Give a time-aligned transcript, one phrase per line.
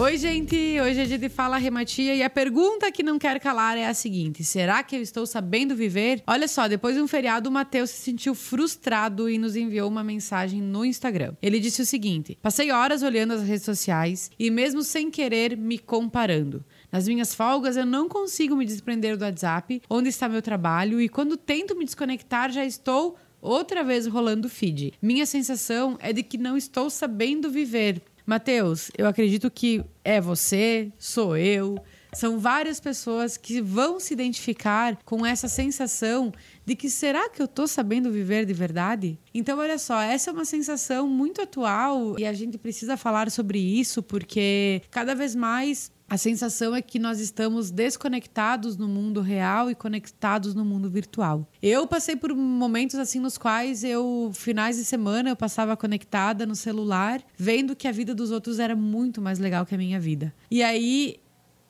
[0.00, 0.56] Oi, gente!
[0.80, 3.92] Hoje é dia de Fala Rematia e a pergunta que não quer calar é a
[3.92, 6.22] seguinte: será que eu estou sabendo viver?
[6.26, 10.02] Olha só, depois de um feriado, o Matheus se sentiu frustrado e nos enviou uma
[10.02, 11.34] mensagem no Instagram.
[11.42, 15.78] Ele disse o seguinte: Passei horas olhando as redes sociais e, mesmo sem querer, me
[15.78, 16.64] comparando.
[16.90, 21.10] Nas minhas folgas, eu não consigo me desprender do WhatsApp, onde está meu trabalho, e
[21.10, 24.92] quando tento me desconectar, já estou outra vez rolando o feed.
[25.00, 28.02] Minha sensação é de que não estou sabendo viver.
[28.30, 31.76] Mateus, eu acredito que é você, sou eu,
[32.14, 36.32] são várias pessoas que vão se identificar com essa sensação
[36.64, 39.18] de que será que eu tô sabendo viver de verdade?
[39.34, 43.58] Então, olha só, essa é uma sensação muito atual e a gente precisa falar sobre
[43.58, 49.70] isso porque cada vez mais a sensação é que nós estamos desconectados no mundo real
[49.70, 51.48] e conectados no mundo virtual.
[51.62, 56.56] Eu passei por momentos assim nos quais eu finais de semana eu passava conectada no
[56.56, 60.34] celular, vendo que a vida dos outros era muito mais legal que a minha vida.
[60.50, 61.20] E aí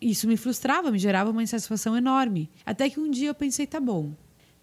[0.00, 2.50] isso me frustrava, me gerava uma insatisfação enorme.
[2.64, 4.14] Até que um dia eu pensei, tá bom,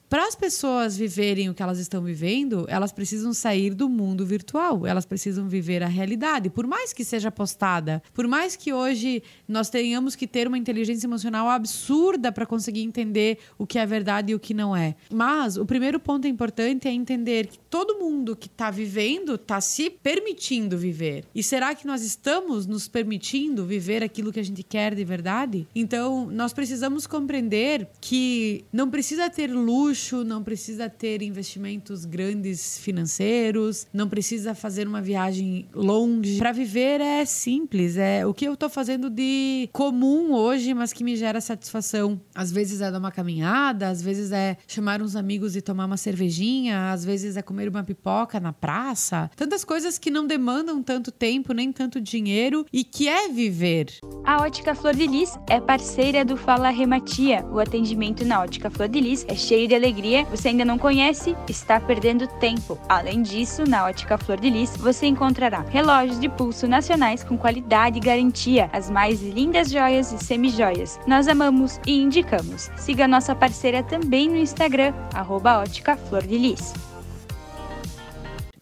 [0.10, 4.88] para as pessoas viverem o que elas estão vivendo, elas precisam sair do mundo virtual,
[4.88, 6.50] elas precisam viver a realidade.
[6.50, 11.06] Por mais que seja postada, por mais que hoje nós tenhamos que ter uma inteligência
[11.08, 14.96] emocional absurda para conseguir entender o que é verdade e o que não é.
[15.12, 19.90] Mas o primeiro ponto importante é entender que todo mundo que está vivendo está se
[19.90, 21.26] permitindo viver.
[21.36, 25.68] E será que nós estamos nos permitindo viver aquilo que a gente quer de verdade?
[25.76, 32.78] Então, nós precisamos compreender que não precisa ter luxo luxo, não precisa ter investimentos grandes
[32.78, 36.38] financeiros, não precisa fazer uma viagem longe.
[36.38, 41.04] Para viver é simples, é o que eu estou fazendo de comum hoje, mas que
[41.04, 42.22] me gera satisfação.
[42.36, 45.98] Às vezes é dar uma caminhada, às vezes é chamar uns amigos e tomar uma
[45.98, 49.32] cervejinha, às vezes é comer uma pipoca na praça.
[49.36, 53.88] Tantas coisas que não demandam tanto tempo nem tanto dinheiro e que é viver.
[54.24, 57.44] A Ótica Flor de Lis é parceira do Fala Rematia.
[57.52, 61.36] O atendimento na Ótica Flor de Lis é cheio de alegria, você ainda não conhece,
[61.48, 62.78] está perdendo tempo.
[62.90, 67.98] Além disso, na Ótica Flor de Lis, você encontrará relógios de pulso nacionais com qualidade
[67.98, 71.00] e garantia, as mais lindas joias e semijoias.
[71.08, 72.70] Nós amamos e indicamos.
[72.76, 76.74] Siga nossa parceira também no Instagram, arroba Ótica Flor de Lis.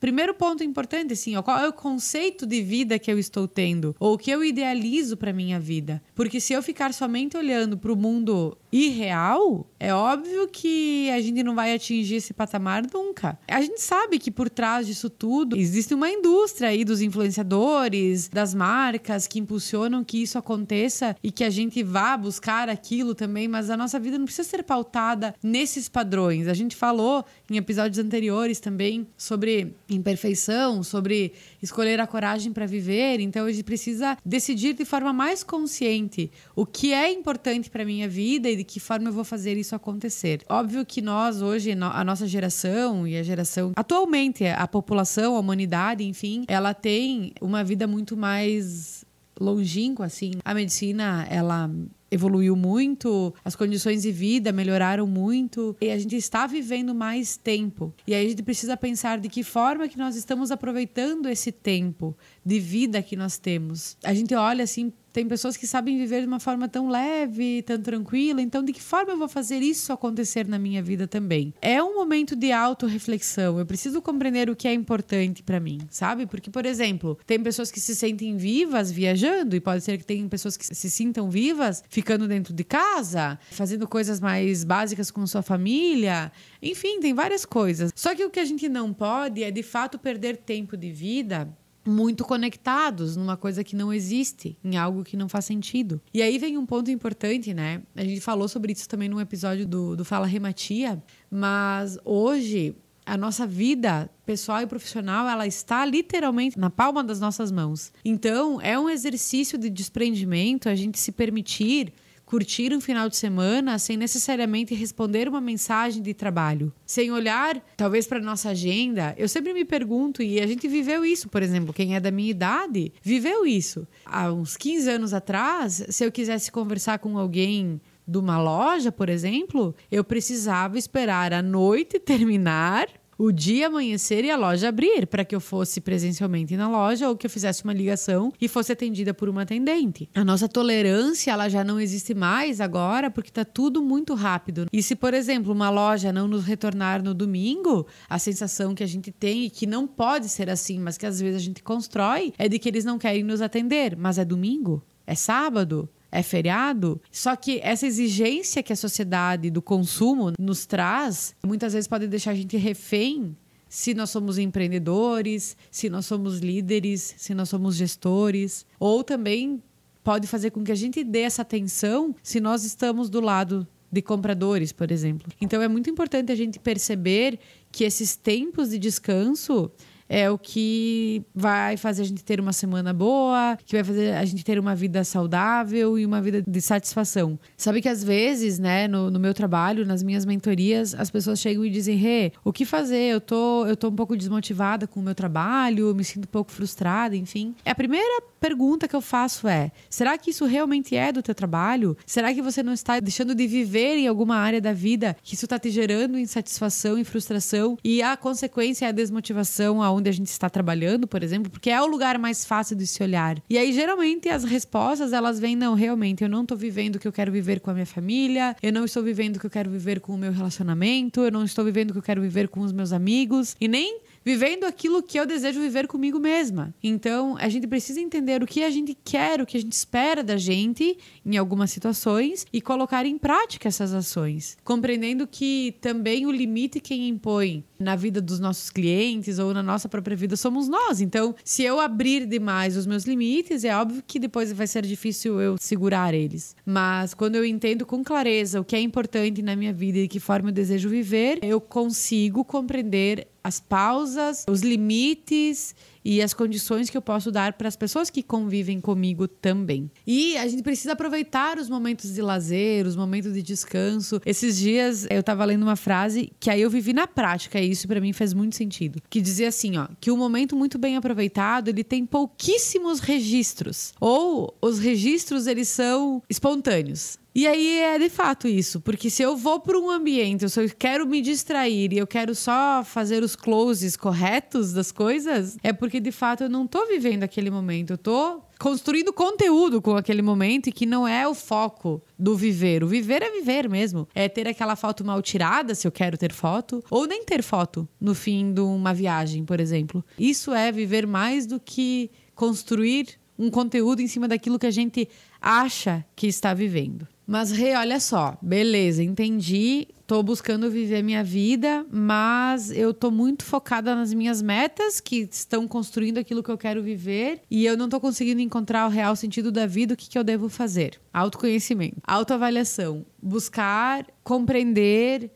[0.05, 3.95] Primeiro ponto importante, assim, ó, qual é o conceito de vida que eu estou tendo?
[3.99, 5.99] Ou que eu idealizo para minha vida?
[6.13, 11.41] Porque se eu ficar somente olhando para o mundo irreal, é óbvio que a gente
[11.43, 13.39] não vai atingir esse patamar nunca.
[13.47, 18.53] A gente sabe que por trás disso tudo existe uma indústria aí dos influenciadores, das
[18.53, 23.69] marcas que impulsionam que isso aconteça e que a gente vá buscar aquilo também, mas
[23.69, 26.47] a nossa vida não precisa ser pautada nesses padrões.
[26.47, 31.31] A gente falou em episódios anteriores também sobre imperfeição, sobre
[31.65, 33.19] escolher a coragem para viver.
[33.19, 38.07] Então a gente precisa decidir de forma mais consciente o que é importante para minha
[38.07, 40.41] vida e de que forma eu vou fazer isso acontecer.
[40.47, 46.03] Óbvio que nós hoje, a nossa geração e a geração atualmente a população, a humanidade,
[46.03, 49.03] enfim, ela tem uma vida muito mais
[49.39, 50.31] longínqua assim.
[50.43, 51.69] A medicina, ela
[52.09, 57.93] evoluiu muito, as condições de vida melhoraram muito e a gente está vivendo mais tempo.
[58.07, 62.15] E aí a gente precisa pensar de que forma que nós estamos aproveitando esse tempo
[62.45, 63.97] de vida que nós temos.
[64.03, 67.81] A gente olha assim tem pessoas que sabem viver de uma forma tão leve, tão
[67.81, 68.41] tranquila.
[68.41, 71.53] Então, de que forma eu vou fazer isso acontecer na minha vida também?
[71.61, 73.57] É um momento de autorreflexão.
[73.57, 76.25] Eu preciso compreender o que é importante para mim, sabe?
[76.25, 80.27] Porque, por exemplo, tem pessoas que se sentem vivas viajando, e pode ser que tem
[80.27, 85.41] pessoas que se sintam vivas ficando dentro de casa, fazendo coisas mais básicas com sua
[85.41, 86.29] família.
[86.61, 87.93] Enfim, tem várias coisas.
[87.95, 91.55] Só que o que a gente não pode é, de fato, perder tempo de vida
[91.85, 96.01] muito conectados numa coisa que não existe, em algo que não faz sentido.
[96.13, 97.81] E aí vem um ponto importante, né?
[97.95, 102.75] A gente falou sobre isso também num episódio do, do Fala Rematia, mas hoje
[103.05, 107.93] a nossa vida pessoal e profissional ela está literalmente na palma das nossas mãos.
[108.03, 111.93] Então é um exercício de desprendimento a gente se permitir
[112.25, 118.07] curtir um final de semana sem necessariamente responder uma mensagem de trabalho, sem olhar talvez
[118.07, 119.13] para nossa agenda.
[119.17, 122.31] Eu sempre me pergunto e a gente viveu isso, por exemplo, quem é da minha
[122.31, 123.87] idade, viveu isso.
[124.05, 129.09] Há uns 15 anos atrás, se eu quisesse conversar com alguém de uma loja, por
[129.09, 135.23] exemplo, eu precisava esperar a noite terminar o dia amanhecer e a loja abrir para
[135.23, 139.13] que eu fosse presencialmente na loja ou que eu fizesse uma ligação e fosse atendida
[139.13, 140.09] por uma atendente.
[140.13, 144.65] A nossa tolerância ela já não existe mais agora porque está tudo muito rápido.
[144.71, 148.87] E se, por exemplo, uma loja não nos retornar no domingo, a sensação que a
[148.87, 152.33] gente tem e que não pode ser assim, mas que às vezes a gente constrói,
[152.37, 154.83] é de que eles não querem nos atender, mas é domingo.
[155.07, 155.87] É sábado?
[156.15, 157.01] É feriado?
[157.11, 162.31] Só que essa exigência que a sociedade do consumo nos traz, muitas vezes pode deixar
[162.31, 163.35] a gente refém
[163.67, 169.61] se nós somos empreendedores, se nós somos líderes, se nós somos gestores, ou também
[170.05, 174.01] pode fazer com que a gente dê essa atenção se nós estamos do lado de
[174.01, 175.29] compradores, por exemplo.
[175.41, 177.37] Então é muito importante a gente perceber
[177.71, 179.69] que esses tempos de descanso
[180.07, 184.25] é o que vai fazer a gente ter uma semana boa, que vai fazer a
[184.25, 187.39] gente ter uma vida saudável e uma vida de satisfação.
[187.57, 191.65] Sabe que às vezes, né, no, no meu trabalho, nas minhas mentorias, as pessoas chegam
[191.65, 193.13] e dizem: Rê, o que fazer?
[193.13, 196.51] Eu tô, eu tô um pouco desmotivada com o meu trabalho, me sinto um pouco
[196.51, 197.55] frustrada, enfim.
[197.65, 201.97] A primeira pergunta que eu faço é: será que isso realmente é do teu trabalho?
[202.05, 205.45] Será que você não está deixando de viver em alguma área da vida que isso
[205.45, 210.13] está te gerando insatisfação e frustração e a consequência é a desmotivação, a onde a
[210.13, 213.41] gente está trabalhando, por exemplo, porque é o lugar mais fácil de se olhar.
[213.49, 217.07] E aí, geralmente, as respostas, elas vêm, não, realmente, eu não estou vivendo o que
[217.07, 219.69] eu quero viver com a minha família, eu não estou vivendo o que eu quero
[219.69, 222.61] viver com o meu relacionamento, eu não estou vivendo o que eu quero viver com
[222.61, 226.73] os meus amigos, e nem vivendo aquilo que eu desejo viver comigo mesma.
[226.83, 230.23] Então, a gente precisa entender o que a gente quer, o que a gente espera
[230.23, 236.31] da gente em algumas situações e colocar em prática essas ações, compreendendo que também o
[236.31, 241.01] limite quem impõe na vida dos nossos clientes ou na nossa própria vida somos nós.
[241.01, 245.39] Então, se eu abrir demais os meus limites, é óbvio que depois vai ser difícil
[245.39, 246.55] eu segurar eles.
[246.65, 250.07] Mas quando eu entendo com clareza o que é importante na minha vida e de
[250.07, 256.89] que forma eu desejo viver, eu consigo compreender as pausas, os limites e as condições
[256.89, 259.89] que eu posso dar para as pessoas que convivem comigo também.
[260.05, 264.19] E a gente precisa aproveitar os momentos de lazer, os momentos de descanso.
[264.25, 267.87] Esses dias eu estava lendo uma frase que aí eu vivi na prática e isso
[267.87, 271.67] para mim fez muito sentido, que dizia assim, ó, que o momento muito bem aproveitado,
[271.67, 277.19] ele tem pouquíssimos registros, ou os registros eles são espontâneos.
[277.37, 280.69] E aí é de fato isso, porque se eu vou para um ambiente, se eu
[280.69, 285.99] quero me distrair e eu quero só fazer os closes corretos das coisas, é porque
[285.99, 290.67] de fato eu não tô vivendo aquele momento, eu tô construindo conteúdo com aquele momento
[290.67, 292.85] e que não é o foco do viver.
[292.85, 294.07] O viver é viver mesmo.
[294.15, 297.85] É ter aquela foto mal tirada, se eu quero ter foto, ou nem ter foto
[297.99, 300.05] no fim de uma viagem, por exemplo.
[300.17, 305.09] Isso é viver mais do que construir um conteúdo em cima daquilo que a gente
[305.41, 307.05] acha que está vivendo.
[307.27, 309.87] Mas, Rê, olha só, beleza, entendi.
[310.05, 315.67] Tô buscando viver minha vida, mas eu tô muito focada nas minhas metas que estão
[315.67, 319.51] construindo aquilo que eu quero viver e eu não tô conseguindo encontrar o real sentido
[319.51, 320.99] da vida, o que, que eu devo fazer?
[321.11, 325.31] Autoconhecimento, autoavaliação, buscar compreender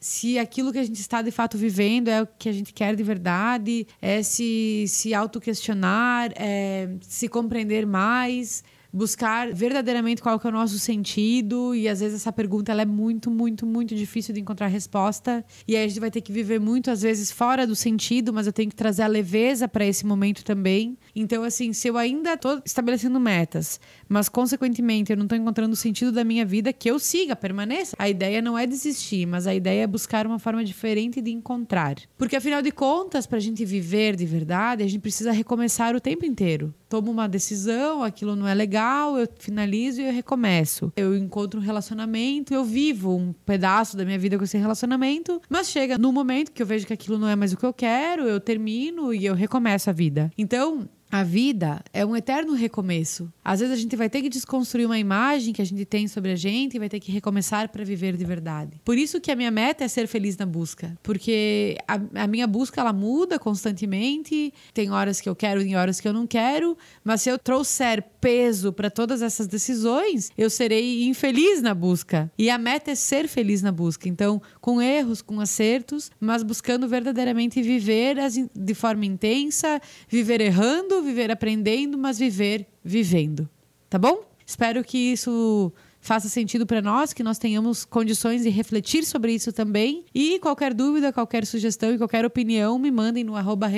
[0.00, 2.94] se aquilo que a gente está de fato vivendo é o que a gente quer
[2.94, 8.62] de verdade, é se, se autoquestionar, é se compreender mais
[8.94, 12.84] buscar verdadeiramente qual que é o nosso sentido e às vezes essa pergunta ela é
[12.86, 16.60] muito, muito, muito difícil de encontrar resposta e aí a gente vai ter que viver
[16.60, 20.06] muito às vezes fora do sentido, mas eu tenho que trazer a leveza para esse
[20.06, 20.96] momento também.
[21.12, 25.76] Então assim, se eu ainda estou estabelecendo metas, mas consequentemente eu não estou encontrando o
[25.76, 27.96] sentido da minha vida, que eu siga, permaneça.
[27.98, 31.96] A ideia não é desistir, mas a ideia é buscar uma forma diferente de encontrar.
[32.16, 36.00] Porque afinal de contas, para a gente viver de verdade, a gente precisa recomeçar o
[36.00, 36.72] tempo inteiro.
[36.88, 40.92] Tomo uma decisão, aquilo não é legal legal, eu finalizo e eu recomeço.
[40.96, 45.68] Eu encontro um relacionamento, eu vivo um pedaço da minha vida com esse relacionamento, mas
[45.68, 48.24] chega no momento que eu vejo que aquilo não é mais o que eu quero,
[48.24, 50.30] eu termino e eu recomeço a vida.
[50.36, 53.32] Então, a vida é um eterno recomeço.
[53.44, 56.32] Às vezes a gente vai ter que desconstruir uma imagem que a gente tem sobre
[56.32, 58.80] a gente e vai ter que recomeçar para viver de verdade.
[58.84, 62.46] Por isso que a minha meta é ser feliz na busca, porque a, a, minha
[62.46, 64.52] busca ela muda constantemente.
[64.72, 68.02] Tem horas que eu quero e horas que eu não quero, mas se eu trouxer
[68.20, 72.30] peso para todas essas decisões, eu serei infeliz na busca.
[72.38, 74.08] E a meta é ser feliz na busca.
[74.08, 78.16] Então, com erros, com acertos, mas buscando verdadeiramente viver
[78.54, 83.48] de forma intensa, viver errando viver aprendendo, mas viver vivendo.
[83.88, 84.24] Tá bom?
[84.46, 89.52] Espero que isso faça sentido para nós, que nós tenhamos condições de refletir sobre isso
[89.52, 90.04] também.
[90.14, 93.70] E qualquer dúvida, qualquer sugestão e qualquer opinião, me mandem no arroba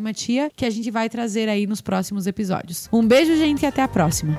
[0.00, 2.88] Matia, que a gente vai trazer aí nos próximos episódios.
[2.92, 4.36] Um beijo, gente, e até a próxima.